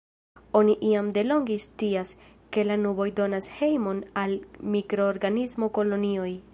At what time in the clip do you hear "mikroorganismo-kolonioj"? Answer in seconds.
4.77-6.31